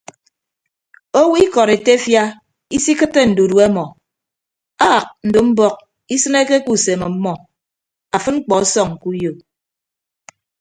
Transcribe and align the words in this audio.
Owo 1.19 1.35
ikọd 1.45 1.69
etefia 1.75 2.23
isikịtte 2.75 3.21
ndudue 3.27 3.63
ọmọ 3.69 3.83
aak 4.89 5.05
ndo 5.27 5.39
mbọk 5.49 5.75
isịneke 6.13 6.55
ke 6.65 6.69
usem 6.73 7.01
ọmmọ 7.09 7.33
afịd 8.15 8.35
mkpọ 8.37 8.53
ọsọñ 8.61 8.89
ke 9.01 9.05
uyo. 9.11 9.31